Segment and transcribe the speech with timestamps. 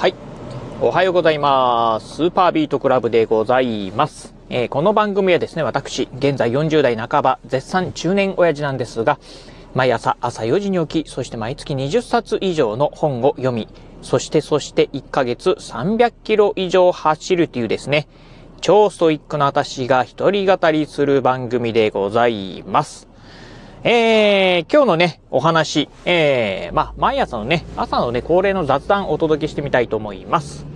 [0.00, 0.14] はい。
[0.80, 2.14] おはようございます。
[2.14, 4.34] スーパービートクラブでございます。
[4.48, 9.18] えー、この番組はですね、私、現在40代半ば、絶賛中年親父なんですが、
[9.74, 13.68] 毎朝朝4時に起き、そして毎月20冊以上の本を読み、
[14.00, 18.08] そしてそして1ヶ月300キロ以上走るというですね、
[18.62, 23.09] 超ストイックな私が一人語りする番組でございます。
[23.82, 30.66] えー、今日のね、お話、えー、まあ、毎朝のね、朝のね、恒例の雑談をお届けしてみたいと思います。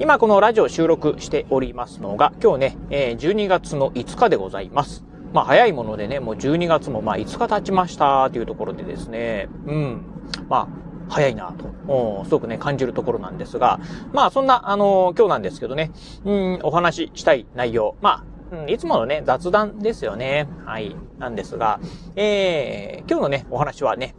[0.00, 5.04] 今このラジオ収録しておりますのが、今日ね、えー、12月の5日でございます。
[5.34, 10.02] まあ、早いものでね、もう12月もまあ5日経ちましたというところでですね、うん、
[10.48, 10.68] まあ、
[11.10, 13.78] 早いなと、すごくね、感じるところなんですが、
[14.14, 15.90] まあ、そんな、あのー、今日なんですけどね、
[16.24, 20.48] うん、お話ししたい内容、まあ、うん、いつものね、雑談ですよね。
[20.64, 20.96] はい。
[21.18, 21.80] なんですが、
[22.16, 24.14] えー、今日のね、お話はね、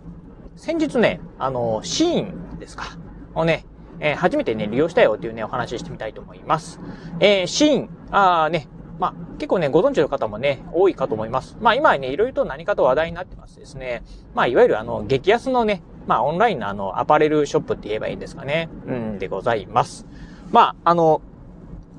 [0.56, 2.86] 先日ね、あの、シーンですか。
[3.34, 3.66] をね、
[4.00, 6.80] えー、初めてね、利用したよっていうね、お話ししてみたいと思います。
[7.20, 8.68] えー、シーン、あーね、
[9.00, 11.58] まあ、結構ね、ご存知の方もね、多いかと思います。
[11.60, 14.04] まあ、今ね、いろいろと何かと話題になってますですね。
[14.34, 18.70] まあ、いわゆるあの、激安のね、まあ、オンラインのあの、アパレルショップって言えばいいんですかね。
[18.88, 20.06] うん、でございます。
[20.52, 21.22] まあ、あの、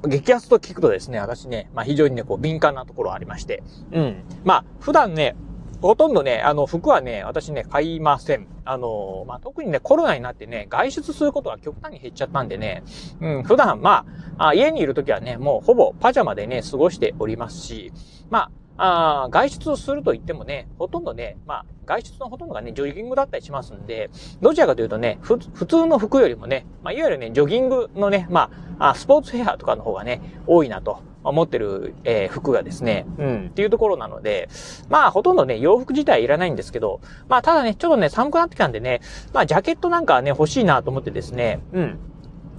[0.07, 4.23] 激安と聞くとですね、私ね、まあ非常にね、こう敏感なところありまして、うん。
[4.45, 5.37] まあ普段ね、
[5.83, 8.47] ほとんどね、あの、服はね、私ね、買いません。
[8.65, 12.83] あの、まあ、特にね、コロナになってね、外出することが極端に減っちゃったんでね、
[13.21, 14.05] うん、普段、ま
[14.39, 17.93] あ、あ家にいるときはね、もうほぼパジャマでね、過ごしておりますし、
[18.31, 24.11] まあ、あ外出をすると言ってもね、ほとんどね、まあ、外出のほとんどがね、ジョギングだったりしますんで、
[24.41, 31.01] どちらかというとね、普通の服よりもね、まあ、いわゆるね、ジョギングのね、まあ、スポーツヘアとかの方がね、多いなと。
[31.31, 34.49] 思ってる、えー、服がですね、うん、っていうところなので、
[34.89, 39.01] まあ、ほとんどね、洋服自体いらないんですけど、まあ、ただね、ちょっとね、寒くなってきたんでね、
[39.33, 41.99] まあ、ジャケットなんかね、欲しいなと思ってですね、うん、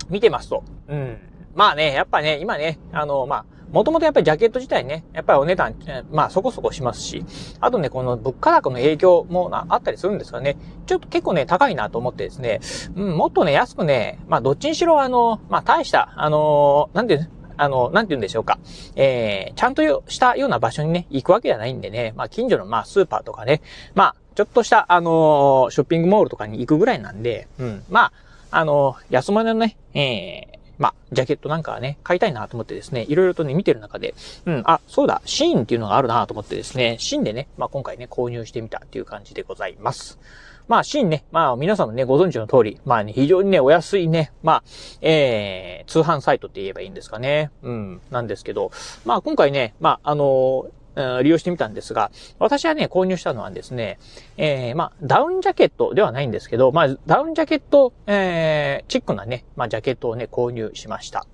[0.10, 0.64] 見てますと。
[0.90, 1.18] うん。
[1.56, 5.76] まあね、やっぱね、今ね、あの、まあ、もともとやっぱりジャケット自体ね、やっぱりお値段、
[6.12, 7.26] まあそこそこしますし、
[7.60, 10.58] あとね、この物価高の影響もあったりするんですかね。
[10.86, 12.60] ちょっと結構ね、高いなと思ってですね、
[12.96, 17.28] うん、もっとね、安くね、まあどっちにしろあの、まあ大した、あの、なんて
[17.58, 18.60] あの、なんて言うんでしょうか。
[18.96, 23.62] えー、ちゃんとしたような場所にね、行くわけじゃないんでね、まあ近所のまあスーパーとかね、
[23.96, 28.12] まあちょっとした、あのー、ショッピングモールとかに行くぐらいなんで、うん、まあ、
[28.52, 34.14] あのー、安物のね、えー、まあ、ジャケットなんかはね、買いたいなと思ってですね、いろいろとね、見てる中で、
[34.46, 40.20] うん、あ、そうだ、シーンっていうのがあるなと思ってですね、シーンでね、まあ今回ね、購入してみたっていう感じでございます。
[40.68, 44.64] まあ、シーンね、まあ、皆さんもね、ご存知の通り、まあね、非常にね、お安いね、まあ、
[45.02, 47.52] えー、通販サイトって言えばいいんですかね。
[47.64, 48.72] うん、なんですけど、
[49.06, 50.77] まあ、今回ね、まあ、あのー
[51.24, 54.00] 利用してみたんですが、私はね、購入したのはですね、
[54.38, 61.26] えー、まあ、ダウンジャケットではないんですけど、まあ、ダウンジャケット、えー、チックなね、まあ、ジャケットをね、購入しました。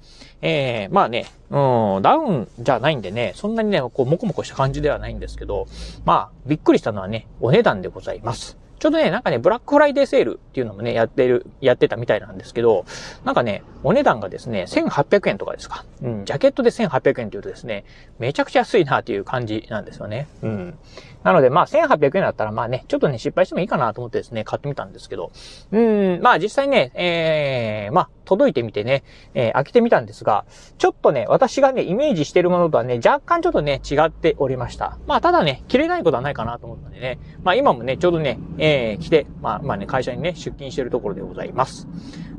[0.42, 5.68] えー、まあね、うん、ダウンじゃないんでね、そんなにね、こう、もこもこした感じではないんですけど、
[6.06, 8.63] まあ、びっくりしたのはね、お値段でございます。
[8.84, 12.84] ちょうどね、なんかね、ブラックフライデーセールっていうのもね、やってる、やってたみたいなんですけど、
[13.24, 15.86] なんかね、お値段がですね、1800円とかですか。
[16.02, 17.86] うん、ジャケットで1800円っていうとですね、
[18.20, 20.28] めちゃくちゃ安いなっていう感じなんですよね。
[20.42, 20.78] うん。
[21.24, 25.32] なので、まあ、1800円だったら、まあね、ちょっとね、失敗してもいいかなと思ってですね、買ってみたんですけど、
[25.72, 30.46] うん、まあ実際ね、えー、まあ、届いてみてね、えー、開けてみたんですが、
[30.78, 34.98] ちょっとね、私がね、イメージしてるものとはね、若干ちょっとね、違っておりました。
[35.08, 41.88] まあ、ただね、着れないことはないかなと思ったんでね、まあ今もね、ちょうどね、えー、来て、まあ、まあね、会社にね、出勤してるところでございます。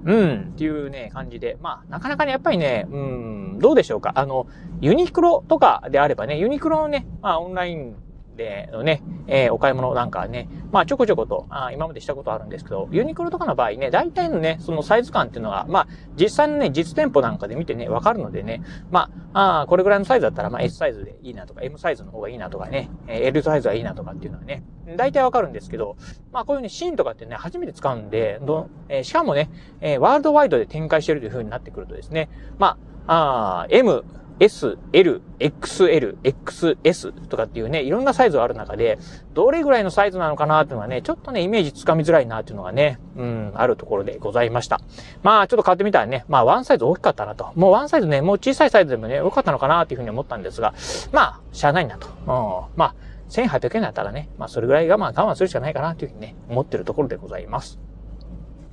[0.04, 4.12] うん、っていうね、感じで、まあ、なかなかね、やっぱりね、うん、どうでしょうか。
[4.16, 4.46] あの、
[4.80, 7.96] ユニクロとかであればね、ユニクロのね、まあ、オンライン
[8.34, 24.62] でのね、えー、お買い物なんかね、まあちょこちょことあ今までしたことあるんですけど、ユニクロとかの場合ね、大体のね、そのサイズ感っていうのは、まあ実際のね、実店舗なんかで見てね、わかるのでね、まあ、あこれぐらいのサイズだったら、まあ S サイズでいいなとか、M サイズの方がいいなとかね、L サイズがいいなとかっていうのはね、
[24.96, 25.96] 大体わかるんですけど、
[26.32, 29.50] まあこういうね、シーンとかってね、初めて使うんで、どえー、しかもね、
[29.80, 32.28] えー、ワールドワイドで展開してるという風になってくるとですね、
[32.58, 34.04] まあ、あ M、
[34.40, 38.98] S、L、XL、XS とかっていうね、いろんなサイズがある中で、
[39.32, 44.80] どれぐらいのサイズなのかなっていうのはね、ちょっとね、イメージつかみづらいなっていうのがね、うん、あるところでございました。
[45.22, 47.52] まあ、ちょっと買ってみたらね、まあ、ワンサイズ大きかったなと。
[47.54, 50.74] もうワンサイズね、もう小さいサイズでもね、多かったのかなっていうふうに思ったんですが、
[51.12, 52.08] まあ、しゃあないなと。
[52.08, 52.94] うん、まあ、
[53.30, 57.78] 1800円だったらね、まあ、それぐらい我慢、我慢するしかないかなというふうにね、思ってるところでございます。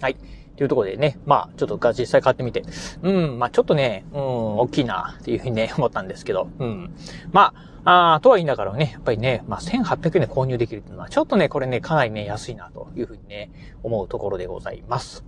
[0.01, 0.17] はい。
[0.57, 2.63] というところでね、まあ、ちょっと実際買ってみて、
[3.01, 6.95] うん、まあちょっとね、うん、大きいな、っていうふうにね、 思ったんですけど、うん。
[7.31, 7.53] ま
[7.83, 13.49] あ、あとはいいんだからね、やっぱりね、まあ1800円で購入できるっていうのは、ちょっとね、これね、かなりね、安いな、というふうにね、
[13.83, 15.23] 思うところでございます。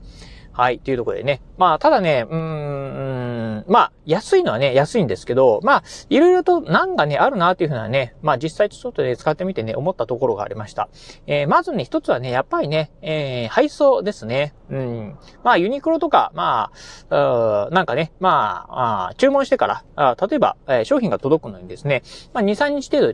[0.51, 1.41] はい、というところでね。
[1.57, 10.89] まあ、ただね、うーん、まあ、安いのはね、安いんですけど、まあ、いろいろと難がね、あるなっていうふうなね、まあ、実際ちょっとね、使ってみてね、思ったところがありました。
[11.27, 14.53] えー、まずね、一つはね、やっぱりね、えー、配送ですね。
[14.69, 15.17] うん。
[15.43, 16.71] まあ、ユニクロとか、ま
[17.09, 23.13] あ、なんかね、まあ、あ注文してから、あ例えば、えー、商品が届くのにですね、まあ、2、3日程度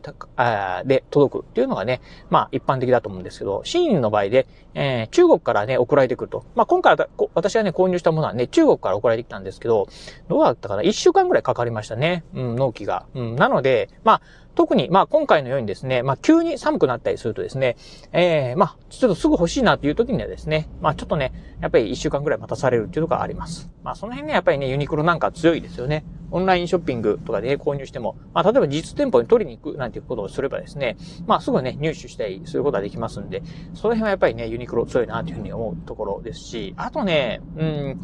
[0.84, 2.00] で届くっていうのがね、
[2.30, 6.44] まあ、一般的だと思うんですけど、シーンの場合で、えー、中国からね、送られてくると。
[6.54, 6.96] まあ、今回
[7.34, 9.88] 私がね、購入したものはね、中国から送られてきたんですけど、
[10.28, 12.24] どうだったかな ?1 週間ぐらいかかりましたね。
[12.34, 13.06] うん、納期が。
[13.14, 14.22] うん、なので、まあ、
[14.54, 17.76] 特に、まあ今回のようにですね、まあ急に寒くなったりするとですね、
[18.12, 23.70] ええー、まあちょっとすぐ欲しいなという時にはですね、まあちょっとね、やっぱり一週間ぐらい待たされるっていうのがあります。
[23.82, 26.04] まあその辺ね、やっぱりね、ユニクロなんか強いですよね。
[26.30, 30.96] オンラインショッピングとかで、購入しても、まあ例えば実店舗に取りに行くなんていうことをすればですね、
[31.26, 33.42] まあすぐね、入手したりすることができますんで、
[33.74, 38.00] その辺はやっぱりね、ユニクロ強いなというふうに思うところですし、あとね、うん、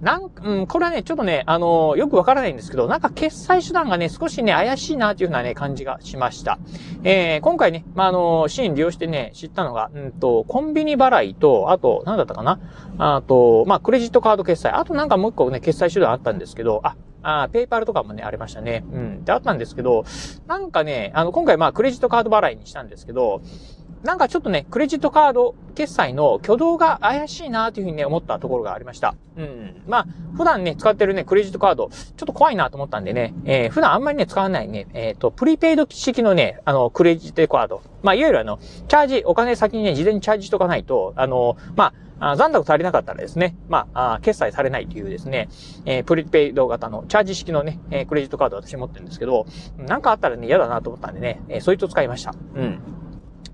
[0.00, 6.58] なん、うん、これはね、ちょっとね、あのー、よくわからないんですけど、なんか決済手段がね、少しね、怪しいなというふうなね、感じがしました。
[7.04, 12.60] えー、今回ね、まあ、あのー、シーン利用してね、知ったのが、うんと、コンビニ払いと、あと、なんだったかな
[12.98, 18.82] あと、まあ、クレジットカード決済、あとなんかもう一個ね、決済手段あったんですけど、あ、あペイパルとかもね、ありましたね。
[18.92, 19.24] うん。
[19.24, 20.04] で、あったんですけど、
[20.46, 23.42] なんかね、あの、今回まあ、クレジットカード払いにしたんですけど、
[24.02, 29.14] なんかちょっとね、クレジットカード決済の挙動が怪しいなというふうにね、思ったところがありました。
[29.36, 29.82] うん。
[29.86, 30.06] まあ、
[30.36, 37.82] 普段ね、使ってるね、クレジットカード、ちょっと怖いなと思ったんでね、えー、普段あんまりね、使わないね、えっ、ー、と、プリペイド式のね、あの、クレジットカード。
[38.02, 45.48] まあ、いわゆるあの、チャージ、お金先にね、事前にチャージしとかないと、あの、まあ、残高足りなかったらですね、まあ、あ決済されないというですね、
[45.86, 49.46] えー、プリペイド型のチャージ式のね、え、クレジットカード私持ってるんですけど、
[49.78, 52.34] なんかあったらね、嫌だなと思ったんでね、えー、そいつを使いました。
[52.54, 52.99] うん。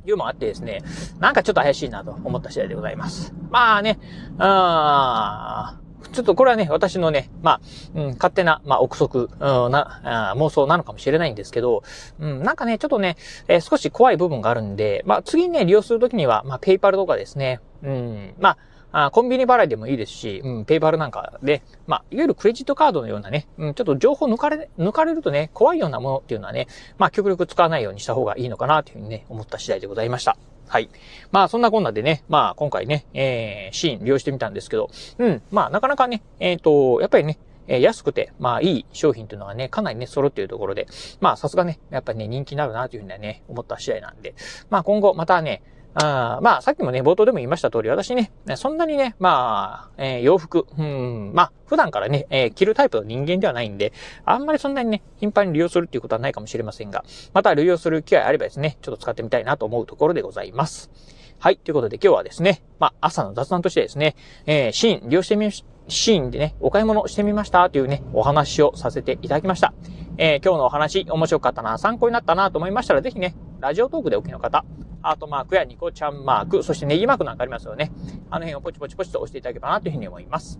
[0.06, 0.82] いうもあってですね、
[1.20, 3.35] なんかちょっと怪しいなと思った次第でございます。
[3.50, 3.99] まあね、
[4.38, 5.79] あ
[6.12, 7.61] ちょっとこれはね、私のね、まあ、
[7.94, 11.82] うん、勝手な、まあ、憶測、うん、な妄想なのかもしれないんですけど、
[12.19, 13.17] うん、なんかね、ちょっとね、
[13.49, 18.58] えー、少し怖い部分があるんで、まあ、次にね、利用するときには、まあ、ペイパルとかですね、うん、まあ、
[18.92, 26.66] あコンビニ払いでもいいですし、うん、ペイパルなんかで、まあ、いわゆるクレジットカードのようなね、うん、ちょっと情報抜かれ、抜かれるとね、怖いようなものっていうのはね、
[26.98, 30.36] まあ、極力使わないようにした方がいいのかなというふうにね、思った次第でございました。
[30.68, 30.88] はい。
[31.30, 37.38] まあ、そんなこんなでね、まあ、今回ね、えー、シーン利用してみたんですけど、うん、まあ、なかなかね、えっ、ー、と、やっぱりね、
[37.68, 40.86] え安くて、まあいい商品というのがね、かなりね、揃っているところで、
[41.20, 44.34] まあさすがね、やっぱりね、人気になるなというふうにはね、思った次第なんで、
[44.70, 45.62] まあ今後またね、
[45.98, 53.94] あまあ、さっきもね、冒頭でも言いました通り、私ね、そんなにね、まあ、えー、洋服、うん、まあ、普段からね、えー、着るタイプの人間ではないんで、
[54.26, 57.02] あんまりそんなにね、頻繁に利用するっていうことはないかもしれませんが、
[57.32, 60.90] また利用する機会あればですね、ちょっと使ってみたいなと思うところでございます。
[61.38, 61.56] はい。
[61.56, 69.72] ということで今日はですね、まあ、朝の雑談としてですね、えー、シーン利用してみ、シーンでね、お買い物してみましたというね、お話をさせていただきました。
[70.19, 74.64] えー、今日のお話、面白かったな、参考になったなと思いましたら、ぜひね、ラジオトークでお聞きの方、
[75.06, 77.93] ハートマークやニコちゃんマーク、そしてネギマークなんかありますよね。
[78.29, 80.58] あの辺をポチポチポチと押していただければなというふうに思います。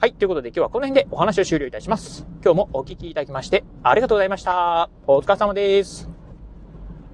[0.00, 0.12] はい。
[0.12, 2.26] ということで今日はこの辺でお話を終了いたします。
[2.42, 4.90] 今日もお聞きいただきましてありがとうございました。
[5.06, 6.15] お疲れ様です。